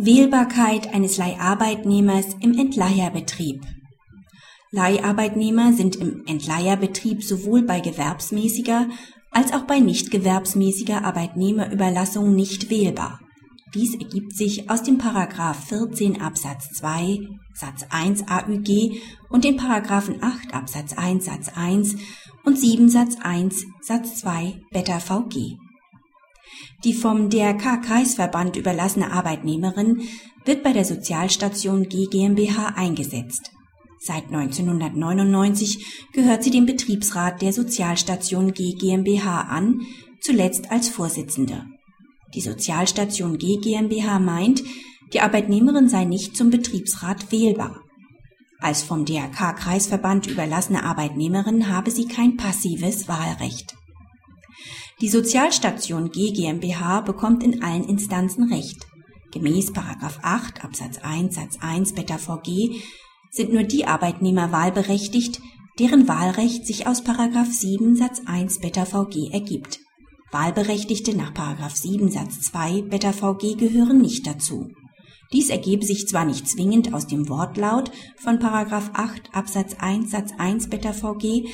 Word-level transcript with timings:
Wählbarkeit 0.00 0.94
eines 0.94 1.16
Leiharbeitnehmers 1.16 2.36
im 2.38 2.56
Entleiherbetrieb. 2.56 3.62
Leiharbeitnehmer 4.70 5.72
sind 5.72 5.96
im 5.96 6.22
Entleiherbetrieb 6.24 7.24
sowohl 7.24 7.62
bei 7.62 7.80
gewerbsmäßiger 7.80 8.86
als 9.32 9.52
auch 9.52 9.62
bei 9.62 9.80
nicht 9.80 10.12
gewerbsmäßiger 10.12 11.04
Arbeitnehmerüberlassung 11.04 12.32
nicht 12.32 12.70
wählbar. 12.70 13.18
Dies 13.74 13.94
ergibt 13.94 14.36
sich 14.36 14.70
aus 14.70 14.84
dem 14.84 14.98
Paragraph 14.98 15.64
14 15.66 16.22
Absatz 16.22 16.70
2 16.74 17.28
Satz 17.52 17.84
1 17.90 18.28
AÜG 18.28 19.02
und 19.30 19.42
den 19.42 19.56
Paragraphen 19.56 20.22
8 20.22 20.54
Absatz 20.54 20.92
1 20.96 21.24
Satz 21.24 21.50
1 21.56 21.96
und 22.44 22.56
7 22.56 22.88
Satz 22.88 23.16
1 23.20 23.66
Satz 23.80 24.14
2 24.20 24.60
Beta 24.70 25.00
VG. 25.00 25.58
Die 26.84 26.94
vom 26.94 27.28
DRK 27.28 27.82
Kreisverband 27.82 28.54
überlassene 28.54 29.10
Arbeitnehmerin 29.10 30.02
wird 30.44 30.62
bei 30.62 30.72
der 30.72 30.84
Sozialstation 30.84 31.88
G 31.88 32.06
GmbH 32.06 32.74
eingesetzt. 32.76 33.50
Seit 34.00 34.26
1999 34.26 36.12
gehört 36.12 36.44
sie 36.44 36.50
dem 36.50 36.66
Betriebsrat 36.66 37.42
der 37.42 37.52
Sozialstation 37.52 38.52
G 38.52 38.74
GmbH 38.74 39.40
an, 39.40 39.80
zuletzt 40.20 40.70
als 40.70 40.88
Vorsitzende. 40.88 41.66
Die 42.32 42.40
Sozialstation 42.40 43.38
G 43.38 43.56
GmbH 43.56 44.20
meint, 44.20 44.62
die 45.12 45.20
Arbeitnehmerin 45.20 45.88
sei 45.88 46.04
nicht 46.04 46.36
zum 46.36 46.50
Betriebsrat 46.50 47.32
wählbar. 47.32 47.80
Als 48.60 48.84
vom 48.84 49.04
DRK 49.04 49.54
Kreisverband 49.56 50.28
überlassene 50.28 50.84
Arbeitnehmerin 50.84 51.68
habe 51.68 51.90
sie 51.90 52.06
kein 52.06 52.36
passives 52.36 53.08
Wahlrecht. 53.08 53.74
Die 55.00 55.08
Sozialstation 55.08 56.10
G 56.10 56.32
GmbH 56.32 57.02
bekommt 57.02 57.44
in 57.44 57.62
allen 57.62 57.84
Instanzen 57.84 58.52
Recht. 58.52 58.88
Gemäß 59.30 59.72
8 60.22 60.64
Absatz 60.64 60.98
1 60.98 61.36
Satz 61.36 61.58
1 61.60 61.92
Beta 61.92 62.18
VG 62.18 62.82
sind 63.30 63.52
nur 63.52 63.62
die 63.62 63.86
Arbeitnehmer 63.86 64.50
wahlberechtigt, 64.50 65.40
deren 65.78 66.08
Wahlrecht 66.08 66.66
sich 66.66 66.88
aus 66.88 67.02
7 67.60 67.94
Satz 67.94 68.22
1 68.26 68.58
Beta 68.58 68.86
VG 68.86 69.30
ergibt. 69.30 69.78
Wahlberechtigte 70.32 71.16
nach 71.16 71.30
7 71.76 72.10
Satz 72.10 72.40
2 72.40 72.82
Beta 72.82 73.12
VG 73.12 73.56
gehören 73.56 74.00
nicht 74.00 74.26
dazu. 74.26 74.72
Dies 75.32 75.48
ergebe 75.48 75.84
sich 75.84 76.08
zwar 76.08 76.24
nicht 76.24 76.48
zwingend 76.48 76.92
aus 76.92 77.06
dem 77.06 77.28
Wortlaut 77.28 77.92
von 78.16 78.40
8 78.94 79.32
Absatz 79.32 79.76
1 79.78 80.10
Satz 80.10 80.32
1 80.38 80.70
Beta 80.70 80.92
VG, 80.92 81.46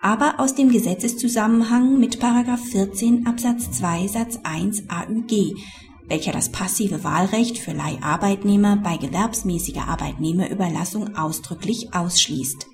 aber 0.00 0.38
aus 0.38 0.54
dem 0.54 0.70
Gesetzeszusammenhang 0.70 1.98
mit 1.98 2.18
14 2.20 3.26
Absatz 3.26 3.70
2 3.72 4.06
Satz 4.06 4.38
1 4.42 4.84
AÜG, 4.88 5.54
welcher 6.06 6.32
das 6.32 6.50
passive 6.50 7.04
Wahlrecht 7.04 7.58
für 7.58 7.72
Leiharbeitnehmer 7.72 8.76
bei 8.76 8.96
gewerbsmäßiger 8.96 9.88
Arbeitnehmerüberlassung 9.88 11.16
ausdrücklich 11.16 11.94
ausschließt. 11.94 12.66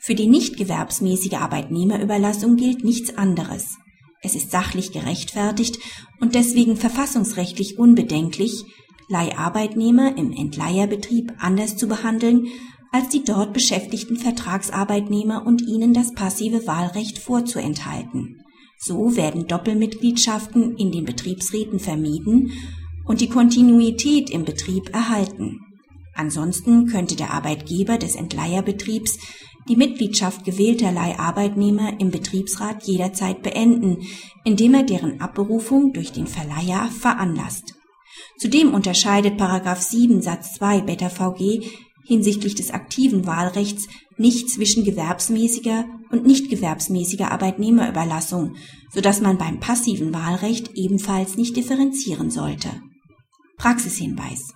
Für 0.00 0.14
die 0.14 0.26
nicht 0.26 0.56
gewerbsmäßige 0.56 1.34
Arbeitnehmerüberlassung 1.34 2.56
gilt 2.56 2.84
nichts 2.84 3.16
anderes. 3.16 3.76
Es 4.22 4.34
ist 4.34 4.50
sachlich 4.50 4.92
gerechtfertigt 4.92 5.78
und 6.20 6.34
deswegen 6.34 6.76
verfassungsrechtlich 6.76 7.78
unbedenklich, 7.78 8.64
Leiharbeitnehmer 9.08 10.16
im 10.16 10.32
Entleiherbetrieb 10.32 11.32
anders 11.38 11.76
zu 11.76 11.88
behandeln 11.88 12.46
als 12.92 13.08
die 13.08 13.24
dort 13.24 13.52
beschäftigten 13.54 14.16
Vertragsarbeitnehmer 14.16 15.44
und 15.46 15.62
ihnen 15.62 15.94
das 15.94 16.12
passive 16.12 16.66
Wahlrecht 16.66 17.18
vorzuenthalten. 17.18 18.42
So 18.78 19.16
werden 19.16 19.46
Doppelmitgliedschaften 19.46 20.76
in 20.76 20.92
den 20.92 21.04
Betriebsräten 21.04 21.80
vermieden 21.80 22.52
und 23.06 23.20
die 23.20 23.28
Kontinuität 23.28 24.30
im 24.30 24.44
Betrieb 24.44 24.94
erhalten. 24.94 25.60
Ansonsten 26.14 26.86
könnte 26.86 27.16
der 27.16 27.32
Arbeitgeber 27.32 27.96
des 27.96 28.14
Entleiherbetriebs 28.14 29.18
die 29.68 29.76
Mitgliedschaft 29.76 30.44
gewählter 30.44 30.92
Leiharbeitnehmer 30.92 32.00
im 32.00 32.10
Betriebsrat 32.10 32.82
jederzeit 32.84 33.42
beenden, 33.42 33.98
indem 34.44 34.74
er 34.74 34.82
deren 34.82 35.20
Abberufung 35.20 35.92
durch 35.92 36.12
den 36.12 36.26
Verleiher 36.26 36.90
veranlasst. 36.90 37.74
Zudem 38.38 38.74
unterscheidet 38.74 39.40
7 39.40 40.20
Satz 40.20 40.54
2 40.54 40.80
Beta 40.82 41.08
VG 41.08 41.70
hinsichtlich 42.04 42.54
des 42.54 42.70
aktiven 42.70 43.26
Wahlrechts 43.26 43.88
nicht 44.16 44.50
zwischen 44.50 44.84
gewerbsmäßiger 44.84 45.84
und 46.10 46.26
nicht 46.26 46.50
gewerbsmäßiger 46.50 47.30
Arbeitnehmerüberlassung, 47.30 48.56
so 48.92 49.00
dass 49.00 49.20
man 49.20 49.38
beim 49.38 49.60
passiven 49.60 50.12
Wahlrecht 50.12 50.72
ebenfalls 50.74 51.36
nicht 51.36 51.56
differenzieren 51.56 52.30
sollte. 52.30 52.70
Praxishinweis 53.56 54.52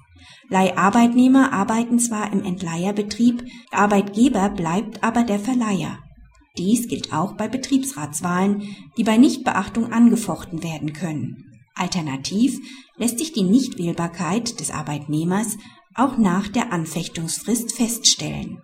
Leiharbeitnehmer 0.48 1.52
arbeiten 1.52 1.98
zwar 1.98 2.32
im 2.32 2.44
Entleiherbetrieb, 2.44 3.44
der 3.72 3.78
Arbeitgeber 3.80 4.48
bleibt 4.50 5.02
aber 5.02 5.24
der 5.24 5.40
Verleiher. 5.40 5.98
Dies 6.56 6.88
gilt 6.88 7.12
auch 7.12 7.36
bei 7.36 7.48
Betriebsratswahlen, 7.48 8.76
die 8.96 9.04
bei 9.04 9.16
Nichtbeachtung 9.16 9.92
angefochten 9.92 10.62
werden 10.62 10.92
können. 10.92 11.44
Alternativ 11.74 12.58
lässt 12.96 13.18
sich 13.18 13.32
die 13.32 13.42
Nichtwählbarkeit 13.42 14.60
des 14.60 14.70
Arbeitnehmers 14.70 15.58
auch 15.96 16.16
nach 16.18 16.48
der 16.48 16.72
Anfechtungsfrist 16.72 17.74
feststellen 17.76 18.62